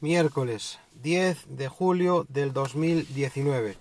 [0.00, 3.76] miércoles 10 de julio del 2019.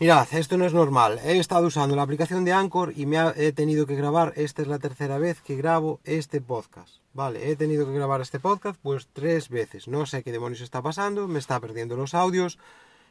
[0.00, 1.20] Mirad, esto no es normal.
[1.24, 4.32] He estado usando la aplicación de Anchor y me he tenido que grabar.
[4.36, 6.96] Esta es la tercera vez que grabo este podcast.
[7.12, 9.86] Vale, he tenido que grabar este podcast pues tres veces.
[9.86, 12.58] No sé qué demonios está pasando, me está perdiendo los audios.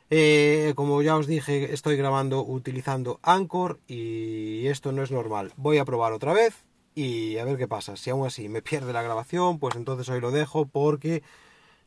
[0.10, 5.54] Eh, como ya os dije, estoy grabando utilizando Anchor y esto no es normal.
[5.56, 6.66] Voy a probar otra vez
[6.96, 7.96] y a ver qué pasa.
[7.96, 11.24] Si aún así me pierde la grabación, pues entonces hoy lo dejo porque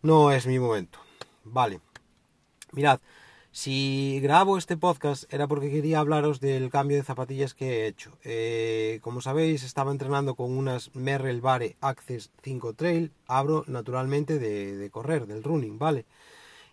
[0.07, 1.01] no es mi momento.
[1.43, 1.81] Vale.
[2.73, 3.01] Mirad,
[3.51, 8.17] si grabo este podcast era porque quería hablaros del cambio de zapatillas que he hecho.
[8.23, 13.13] Eh, como sabéis, estaba entrenando con unas Merrell Bare Access 5 Trail.
[13.27, 16.07] Abro naturalmente de, correr, del running, ¿vale?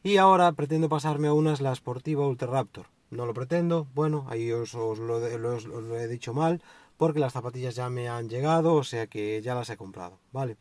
[0.04, 2.86] Y ahora pretendo pasarme a unas la Sportiva Ultra Raptor.
[3.10, 6.62] No lo pretendo, bueno, ahí os, lo, he dicho mal,
[6.98, 10.58] porque las zapatillas ya me han llegado, o sea que ya las he comprado, ¿vale?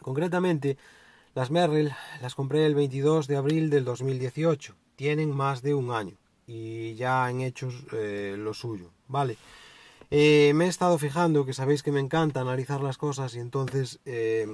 [0.00, 0.76] Concretamente,
[1.34, 6.16] las Merrell las compré el 22 de abril del 2018 tienen más de un año
[6.46, 9.36] y ya han hecho eh, lo suyo, ¿vale?
[10.10, 13.98] Eh, me he estado fijando que sabéis que me encanta analizar las cosas y entonces
[14.04, 14.46] eh,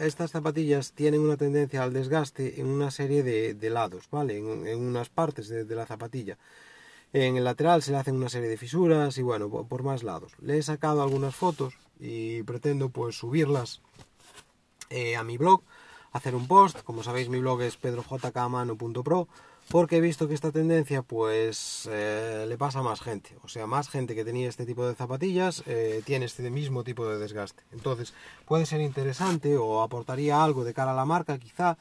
[0.00, 4.36] estas zapatillas tienen una tendencia al desgaste en una serie de, lados, ¿vale?
[4.38, 6.36] En, unas partes de, la zapatilla.
[7.12, 10.32] En el lateral se le hacen una serie de fisuras y bueno, por más lados.
[10.42, 13.80] Le he sacado algunas fotos y pretendo pues subirlas
[15.16, 15.62] a mi blog,
[16.12, 16.82] hacer un post.
[16.82, 19.28] Como sabéis mi blog es pedrojcamano.pro
[19.70, 23.68] porque he visto que esta tendencia pues eh, le pasa a más gente, o sea,
[23.68, 27.62] más gente que tenía este tipo de zapatillas eh, tiene este mismo tipo de desgaste.
[27.70, 28.12] Entonces
[28.46, 31.78] puede ser interesante o aportaría algo de cara a la marca quizá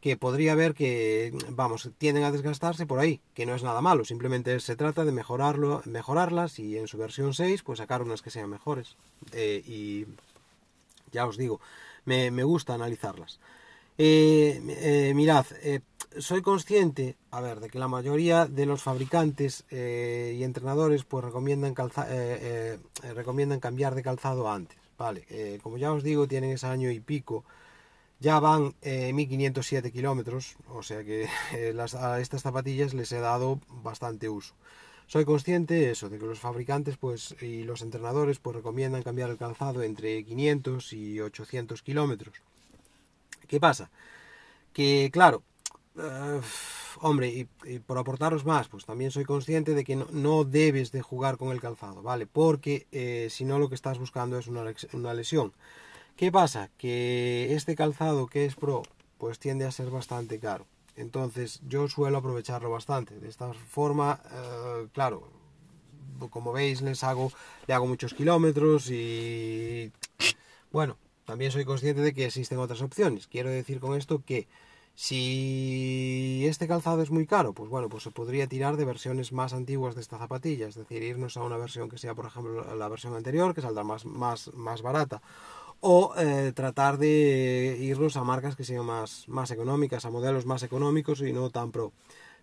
[0.00, 4.04] que podría ver que, vamos, tienden a desgastarse por ahí, que no es nada malo,
[4.04, 8.30] simplemente se trata de mejorarlo, mejorarlas y en su versión 6 pues sacar unas que
[8.30, 8.96] sean mejores.
[9.32, 10.06] Eh, y
[11.12, 11.60] ya os digo,
[12.04, 13.38] me, me gusta analizarlas.
[13.98, 15.46] Mirad,
[16.18, 21.24] soy consciente, a ver, de que la mayoría de los fabricantes eh, y entrenadores pues
[21.24, 21.74] recomiendan,
[22.08, 25.26] eh, eh, recomiendan cambiar de calzado antes, ¿vale?
[25.62, 27.44] como ya os digo, tienen ese año y pico,
[28.20, 31.28] ya van 1507 kilómetros, o sea que
[32.00, 34.54] a estas zapatillas les he dado bastante uso.
[35.06, 39.30] Soy consciente de eso, de que los fabricantes pues, y los entrenadores pues recomiendan cambiar
[39.30, 42.42] el calzado entre 500 y 800 kilómetros.
[43.48, 43.90] ¿Qué pasa?
[44.72, 45.42] Que claro,
[45.96, 46.40] eh,
[47.00, 51.36] hombre, y, por aportaros más, pues también soy consciente de que no, debes de jugar
[51.38, 52.26] con el calzado, ¿vale?
[52.26, 55.52] Porque eh, si no lo que estás buscando es una, lesión.
[56.16, 56.70] ¿Qué pasa?
[56.78, 58.82] Que este calzado que es pro,
[59.18, 60.66] pues tiende a ser bastante caro.
[60.96, 63.18] Entonces yo suelo aprovecharlo bastante.
[63.18, 65.30] De esta forma, eh, claro,
[66.30, 67.32] como veis les hago,
[67.66, 69.92] le hago muchos kilómetros y
[70.72, 70.96] bueno,
[71.28, 73.26] también soy consciente de que existen otras opciones.
[73.26, 74.48] Quiero decir con esto que
[74.94, 79.52] si este calzado es muy caro, pues bueno, pues se podría tirar de versiones más
[79.52, 82.88] antiguas de esta zapatilla, es decir, irnos a una versión que sea, por ejemplo, la
[82.88, 85.20] versión anterior, que saldrá más, más, más barata,
[85.80, 90.62] o eh, tratar de irnos a marcas que sean más, más económicas, a modelos más
[90.62, 91.92] económicos y no tan pro.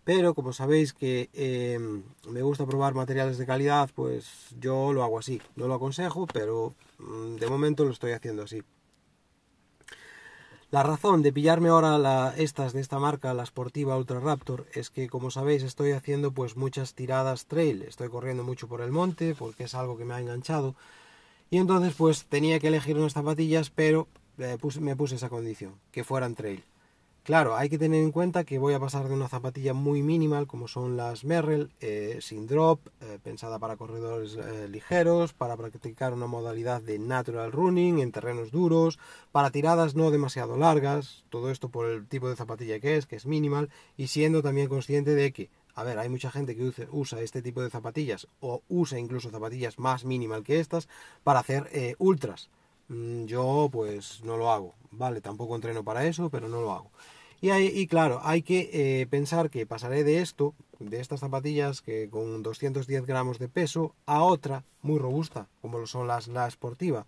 [0.04, 1.80] Pero como sabéis que eh,
[2.30, 5.42] me gusta probar materiales de calidad, pues yo lo hago así.
[5.56, 8.62] No lo aconsejo, pero mm, de momento lo estoy haciendo así.
[10.72, 15.08] La razón de pillarme ahora estas de esta marca, la Sportiva Ultra Raptor, es que
[15.08, 19.66] como sabéis estoy haciendo pues muchas tiradas trail, estoy corriendo mucho por el monte porque
[19.66, 20.76] es algo que me ha enganchado
[21.52, 24.08] y entonces pues tenía que elegir unas zapatillas pero
[24.40, 26.64] eh, me puse esa condición, que fueran trail.
[27.26, 30.46] Claro, hay que tener en cuenta que voy a pasar de una zapatilla muy minimal
[30.46, 36.14] como son las Merrell, eh, sin drop, eh, pensada para corredores eh, ligeros, para practicar
[36.14, 39.00] una modalidad de natural running en terrenos duros,
[39.32, 43.16] para tiradas no demasiado largas, todo esto por el tipo de zapatilla que es, que
[43.16, 47.22] es minimal, y siendo también consciente de que, a ver, hay mucha gente que usa
[47.22, 50.88] este tipo de zapatillas o usa incluso zapatillas más minimal que estas
[51.24, 52.52] para hacer ultras.
[52.88, 56.92] Mm, yo pues no lo hago, vale, tampoco entreno para eso, pero no lo hago.
[57.48, 62.42] Y, claro, hay que eh, pensar que pasaré de esto, de estas zapatillas que con
[62.42, 67.06] 210 gramos de peso, a otra muy robusta, como lo son las la esportiva.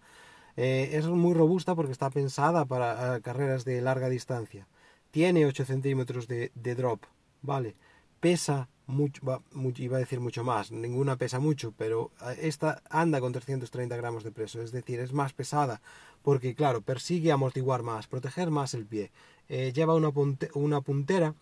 [0.56, 4.68] Eh, es muy robusta porque está pensada para eh, carreras de larga distancia.
[5.10, 7.02] Tiene 8 centímetros de, de drop,
[7.42, 7.76] ¿vale?
[8.20, 9.22] Pesa mucho,
[9.78, 14.24] iba a decir mucho más, ninguna pesa mucho, pero eh, esta anda con 330 gramos
[14.24, 15.82] de peso, es decir, es más pesada,
[16.24, 19.12] porque claro, persigue amortiguar más, proteger más el pie.
[19.50, 20.12] Eh, lleva una,
[20.82, 21.36] puntera,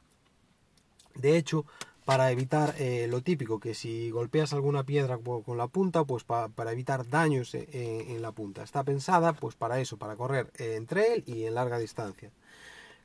[1.15, 1.65] de hecho,
[2.03, 6.71] para evitar eh, lo típico, que si golpeas alguna piedra con la punta, pues para
[6.71, 8.62] evitar daños en, la punta.
[8.62, 12.31] Está pensada pues para eso, para correr en trail y en larga distancia.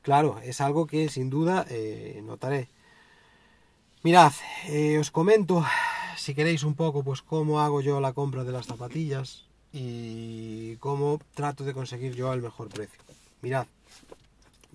[0.03, 2.69] claro, es algo que sin duda eh, notaré.
[4.03, 4.33] Mirad,
[4.65, 5.63] eh, os comento,
[6.17, 11.19] si queréis un poco, pues cómo hago yo la compra de las zapatillas y cómo
[11.35, 12.99] trato de conseguir yo el mejor precio.
[13.43, 13.67] Mirad,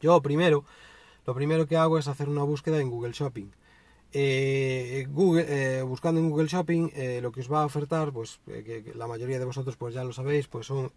[0.00, 0.64] yo primero,
[1.26, 3.49] lo primero que hago es hacer una búsqueda en Google Shopping.
[4.19, 8.41] Eh, Google, eh, buscando en Google Shopping eh, lo que os va a ofertar, pues
[8.47, 10.91] que, la mayoría de vosotros pues ya lo sabéis, pues son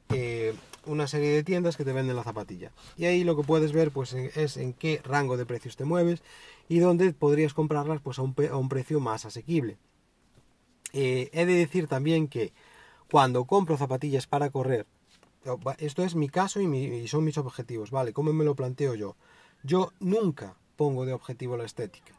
[0.86, 2.72] una serie de tiendas que te venden la zapatilla.
[2.96, 6.24] Y ahí lo que puedes ver pues es en qué rango de precios te mueves
[6.70, 9.78] y dónde podrías comprarlas pues a un, a un precio más asequible.
[10.94, 12.54] he de decir también que
[13.12, 14.86] cuando compro zapatillas para correr,
[15.80, 18.14] esto es mi caso y, y son mis objetivos, ¿vale?
[18.14, 19.18] ¿Cómo me lo planteo yo?
[19.62, 22.19] Yo nunca pongo de objetivo la estética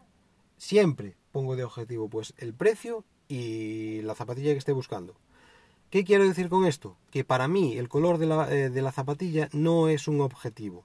[0.60, 5.16] siempre pongo de objetivo pues el precio y la zapatilla que esté buscando.
[5.88, 6.96] ¿Qué quiero decir con esto?
[7.10, 10.84] Que para mí el color de la, eh, zapatilla no es un objetivo.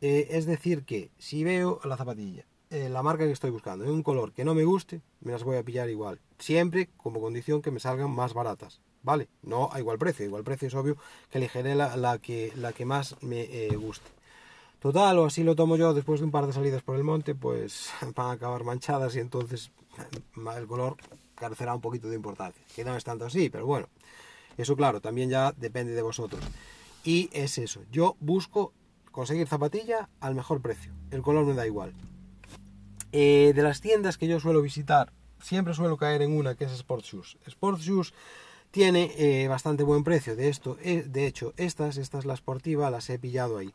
[0.00, 3.90] Eh, es decir, que si veo la zapatilla, eh, la marca que estoy buscando, en
[3.90, 6.20] un color que no me guste, me las voy a pillar igual.
[6.38, 8.80] Siempre como condición que me salgan más baratas.
[9.02, 9.28] ¿Vale?
[9.42, 10.24] No a igual precio.
[10.24, 10.96] Igual precio es obvio
[11.30, 14.15] que elegiré la, que, la que más me guste.
[14.80, 17.34] Total, o así lo tomo yo después de un par de salidas por el monte,
[17.34, 19.70] pues van a acabar manchadas y entonces
[20.56, 20.96] el color
[21.34, 22.64] carecerá un poquito de importancia.
[22.74, 23.88] Que no es tanto así, pero bueno,
[24.56, 26.42] eso claro, también ya depende de vosotros.
[27.04, 28.72] Y es eso, yo busco
[29.12, 31.92] conseguir zapatilla al mejor precio, el color me da igual.
[33.12, 36.72] Eh, de las tiendas que yo suelo visitar, siempre suelo caer en una que es
[36.72, 37.38] Sport Shoes.
[37.46, 38.12] Sport Shoes
[38.70, 42.90] tiene eh, bastante buen precio, de esto, eh, de hecho, estas, esta es la Sportiva,
[42.90, 43.72] las he pillado ahí.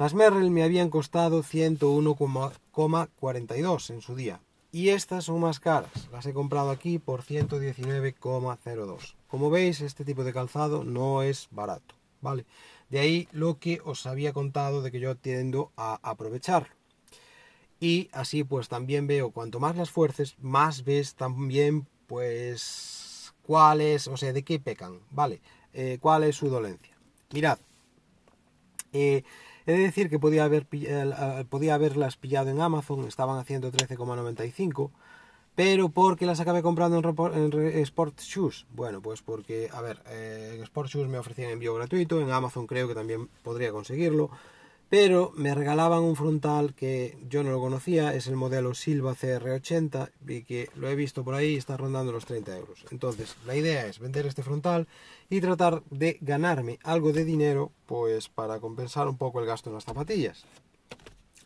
[0.00, 4.40] Las Merrell me habían costado 101,42 en su día.
[4.72, 6.08] Y estas son más caras.
[6.10, 9.14] Las he comprado aquí por 119,02.
[9.28, 11.96] Como veis, este tipo de calzado no es barato.
[12.22, 12.46] ¿Vale?
[12.88, 16.74] De ahí lo que os había contado de que yo tiendo a aprovecharlo.
[17.78, 24.16] Y así pues también veo, cuanto más las fuerces, más ves también pues cuáles, o
[24.16, 25.42] sea, de qué pecan, ¿vale?
[25.74, 26.96] Eh, cuál es su dolencia.
[27.34, 27.58] Mirad,
[28.94, 29.24] eh,
[29.70, 34.90] He de decir que podía, haber, eh, podía haberlas pillado en Amazon, estaban haciendo 13,95,
[35.54, 38.66] pero porque las acabé comprando en, en, Sport Shoes.
[38.74, 42.66] Bueno, pues porque, a ver, eh, en Sport Shoes me ofrecían envío gratuito, en Amazon
[42.66, 44.30] creo que también podría conseguirlo
[44.90, 50.10] pero me regalaban un frontal que yo no lo conocía, es el modelo Silva CR80
[50.26, 52.84] y que lo he visto por ahí y está rondando los 30 euros.
[52.90, 54.88] Entonces, la idea es vender este frontal
[55.30, 59.74] y tratar de ganarme algo de dinero pues para compensar un poco el gasto en
[59.74, 60.44] las zapatillas.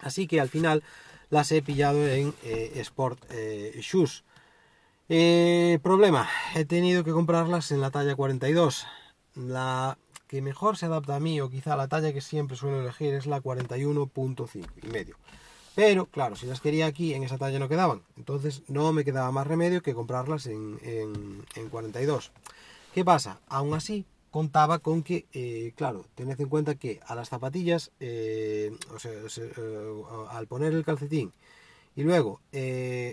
[0.00, 0.82] Así que al final
[1.28, 4.24] las he pillado en eh, Sport eh, Shoes.
[5.10, 8.86] Eh, problema, he tenido que comprarlas en la talla 42.
[9.34, 9.98] La
[10.34, 13.26] que mejor se adapta a mí o quizá la talla que siempre suelo elegir es
[13.26, 15.16] la 41.5 y medio.
[15.76, 19.30] Pero claro, si las quería aquí en esa talla no quedaban, entonces no me quedaba
[19.30, 22.32] más remedio que comprarlas en, en, 42.
[22.92, 23.38] ¿Qué pasa?
[23.46, 28.76] Aún así contaba con que, eh, claro, tened en cuenta que a las zapatillas, eh,
[28.92, 31.32] o sea, eh, al poner el calcetín
[31.94, 32.40] y luego,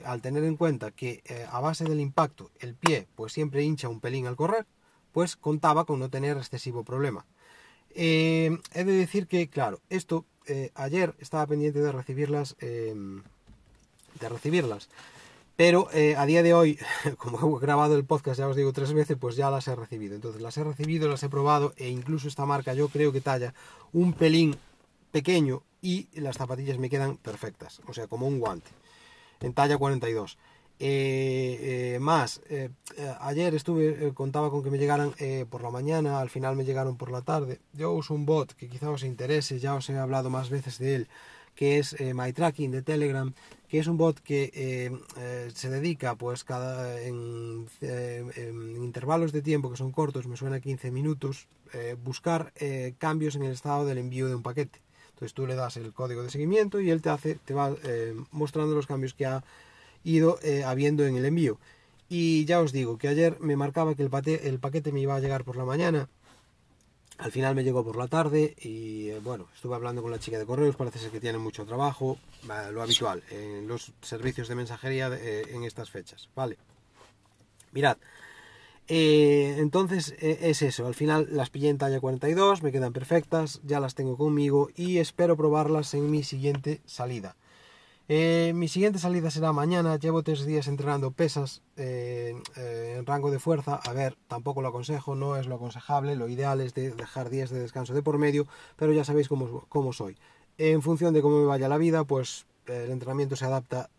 [0.05, 1.21] al tener en cuenta que
[1.51, 4.65] a base del impacto el pie pues siempre hincha un pelín al correr,
[5.11, 7.25] pues contaba con no tener excesivo problema.
[7.93, 13.23] Eh, he de decir que, claro, esto eh, ayer estaba pendiente de recibirlas, em,
[14.19, 14.89] de recibirlas,
[15.55, 16.79] pero eh, a día de hoy,
[17.17, 20.15] como he grabado el podcast, ya os digo tres veces, pues ya las he recibido.
[20.15, 23.53] Entonces las he recibido, las he probado e incluso esta marca yo creo que talla
[23.93, 24.55] un pelín
[25.11, 28.71] pequeño y las zapatillas me quedan perfectas, o sea, como un guante,
[29.41, 30.37] en talla 42.
[30.83, 32.71] Eh, eh, más, eh,
[33.19, 35.13] ayer estuve, contaba con que me llegaran
[35.47, 37.59] por la mañana, al final me llegaron por la tarde.
[37.73, 40.95] Yo uso un bot que quizá os interese, ya os he hablado más veces de
[40.95, 41.07] él,
[41.53, 43.31] que es MyTracking de Telegram,
[43.67, 44.91] que es un bot que
[45.53, 47.67] se dedica pues cada en,
[48.81, 51.47] intervalos de tiempo que son cortos, me suena 15 minutos,
[52.03, 52.53] buscar
[52.97, 54.81] cambios en el estado del envío de un paquete.
[55.09, 57.75] Entonces tú le das el código de seguimiento y él te hace, te va
[58.31, 59.43] mostrando los cambios que ha
[60.03, 61.59] ido eh, habiendo en el envío.
[62.09, 65.43] Y ya os digo que ayer me marcaba que el, paquete me iba a llegar
[65.43, 66.09] por la mañana.
[67.17, 70.39] Al final me llegó por la tarde y eh, bueno, estuve hablando con la chica
[70.39, 72.17] de correos, parece ser que tiene mucho trabajo,
[72.71, 76.57] lo habitual en los servicios de mensajería eh, en estas fechas, ¿vale?
[77.73, 77.97] Mirad,
[78.87, 83.95] entonces es eso, al final las pillé en talla 42, me quedan perfectas, ya las
[83.95, 87.37] tengo conmigo y espero probarlas en mi siguiente salida.
[88.07, 89.97] Eh, mi siguiente salida será mañana.
[89.97, 93.75] Llevo tres días entrenando pesas eh, eh, en rango de fuerza.
[93.75, 96.15] A ver, tampoco lo aconsejo, no es lo aconsejable.
[96.15, 99.65] Lo ideal es de dejar días de descanso de por medio, pero ya sabéis cómo,
[99.69, 100.17] cómo soy.
[100.57, 103.89] en función de cómo me vaya la vida, pues el entrenamiento se adapta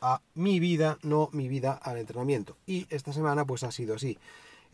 [0.00, 2.56] a mi vida, no mi vida al entrenamiento.
[2.66, 4.18] Y esta semana pues ha sido así.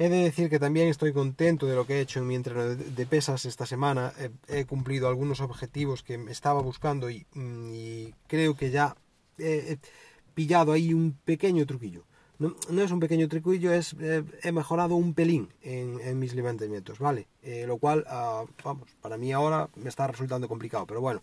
[0.00, 2.76] He de decir que también estoy contento de lo que he hecho en mi entreno
[2.76, 4.12] de pesas esta semana.
[4.46, 8.96] He, cumplido algunos objetivos que estaba buscando y, mm, creo que ya
[9.38, 9.78] he,
[10.34, 12.04] pillado ahí un pequeño truquillo.
[12.38, 17.26] No, es un pequeño truquillo, es eh, he mejorado un pelín en, mis levantamientos, ¿vale?
[17.42, 21.20] Eh, lo cual, ah, vamos, para mí ahora me está resultando complicado, pero bueno,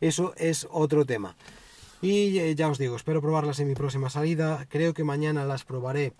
[0.00, 1.36] eso es otro tema.
[2.00, 4.66] Y eh, ya os digo, espero probarlas en mi próxima salida.
[4.70, 6.14] Creo que mañana las probaré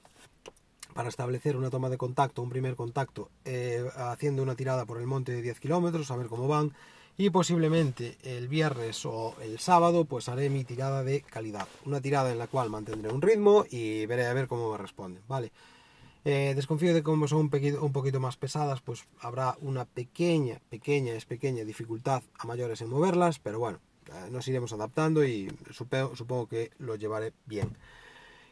[0.96, 5.06] para establecer una toma de contacto, un primer contacto, eh, haciendo una tirada por el
[5.06, 6.72] monte de 10 kilómetros, a ver cómo van.
[7.18, 11.68] Y posiblemente el viernes o el sábado, pues haré mi tirada de calidad.
[11.84, 15.22] Una tirada en la cual mantendré un ritmo y veré a ver cómo me responden.
[15.28, 15.52] Vale.
[16.24, 21.26] Eh, desconfío de como son un poquito, más pesadas, pues habrá una pequeña, pequeña, es
[21.26, 23.80] pequeña dificultad a mayores en moverlas, pero bueno,
[24.30, 27.76] nos iremos adaptando y supongo, que lo llevaré bien.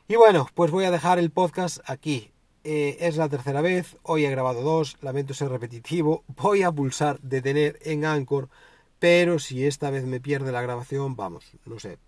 [0.07, 2.34] Y bueno, pues voy a dejar el podcast aquí.
[2.67, 7.21] Eh, es la tercera vez, hoy he grabado dos, lamento ser repetitivo, voy a pulsar
[7.21, 8.49] detener en Anchor,
[8.99, 11.99] pero si esta vez me pierde la grabación, vamos, no sé,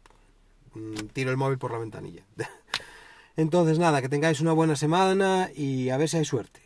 [0.73, 2.25] mm, tiro el móvil por la ventanilla.
[3.37, 6.66] Entonces nada, que tengáis una buena semana y a ver si hay suerte.